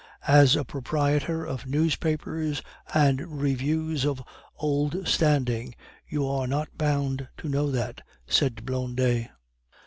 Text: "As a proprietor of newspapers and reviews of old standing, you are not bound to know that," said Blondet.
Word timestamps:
"As 0.27 0.55
a 0.55 0.65
proprietor 0.65 1.45
of 1.45 1.67
newspapers 1.67 2.63
and 2.91 3.39
reviews 3.39 4.03
of 4.03 4.23
old 4.57 5.07
standing, 5.07 5.75
you 6.09 6.27
are 6.27 6.47
not 6.47 6.75
bound 6.75 7.27
to 7.37 7.47
know 7.47 7.69
that," 7.69 8.01
said 8.25 8.65
Blondet. 8.65 9.29